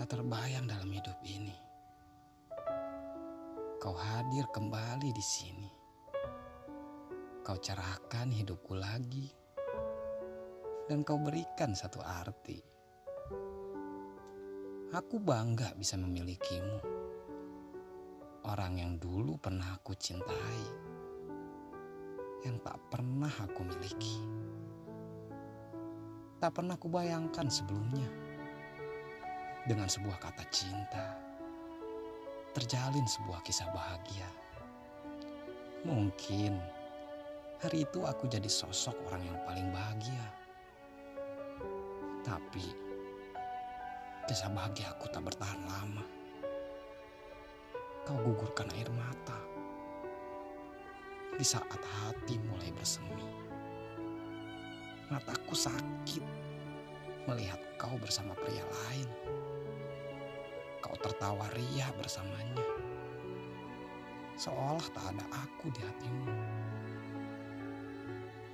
[0.00, 1.52] tak terbayang dalam hidup ini.
[3.76, 5.68] Kau hadir kembali di sini.
[7.44, 9.28] Kau cerahkan hidupku lagi.
[10.88, 12.56] Dan kau berikan satu arti.
[14.96, 16.80] Aku bangga bisa memilikimu.
[18.48, 20.64] Orang yang dulu pernah aku cintai.
[22.48, 24.16] Yang tak pernah aku miliki.
[26.40, 28.29] Tak pernah aku bayangkan sebelumnya
[29.68, 31.16] dengan sebuah kata cinta,
[32.56, 34.28] terjalin sebuah kisah bahagia.
[35.84, 36.56] Mungkin
[37.60, 40.24] hari itu aku jadi sosok orang yang paling bahagia.
[42.24, 42.66] Tapi
[44.28, 46.04] kisah bahagia aku tak bertahan lama.
[48.08, 49.38] Kau gugurkan air mata
[51.36, 53.28] di saat hati mulai bersemi.
[55.12, 56.24] Mataku sakit
[57.28, 59.08] melihat kau bersama pria lain
[60.80, 62.64] kau tertawa ria bersamanya.
[64.40, 66.32] Seolah tak ada aku di hatimu.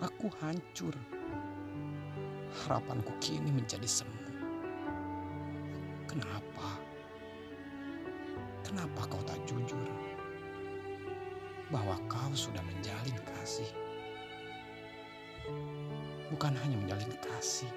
[0.02, 0.94] Aku hancur.
[2.66, 4.18] Harapanku kini menjadi semu.
[6.10, 6.82] Kenapa?
[8.66, 9.86] Kenapa kau tak jujur?
[11.70, 13.70] Bahwa kau sudah menjalin kasih.
[16.26, 17.70] Bukan hanya menjalin kasih,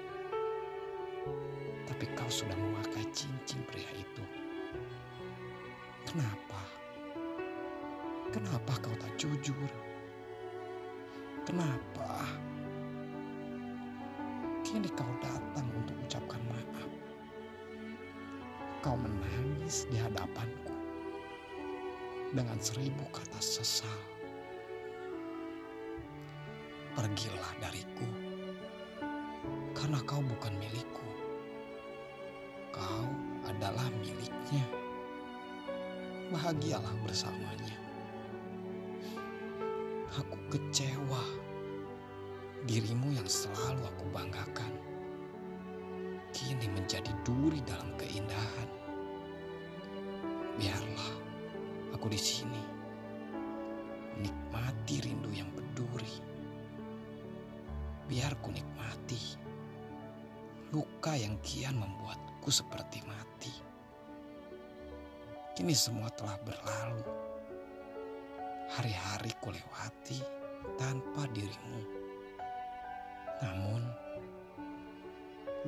[1.86, 3.89] tapi kau sudah memakai cincin pria.
[6.10, 6.58] Kenapa?
[8.34, 9.70] Kenapa kau tak jujur?
[11.46, 12.26] Kenapa?
[14.66, 16.90] Kini kau datang untuk ucapkan maaf.
[18.82, 20.74] Kau menangis di hadapanku
[22.34, 23.98] dengan seribu kata sesal.
[26.98, 28.10] Pergilah dariku
[29.78, 31.06] karena kau bukan milikku.
[32.74, 33.06] Kau
[33.46, 34.79] adalah miliknya
[36.30, 37.74] bahagialah bersamanya.
[40.14, 41.22] Aku kecewa
[42.70, 44.72] dirimu yang selalu aku banggakan.
[46.30, 48.70] Kini menjadi duri dalam keindahan.
[50.54, 51.10] Biarlah
[51.90, 52.62] aku di sini
[54.14, 56.14] menikmati rindu yang berduri.
[58.06, 59.38] Biar ku nikmati
[60.70, 63.69] luka yang kian membuatku seperti mati.
[65.60, 67.04] Kini semua telah berlalu.
[68.80, 70.16] Hari-hari ku lewati
[70.80, 71.84] tanpa dirimu.
[73.44, 73.84] Namun,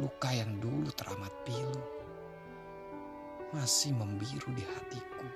[0.00, 1.84] luka yang dulu teramat pilu
[3.52, 5.28] masih membiru di hatiku.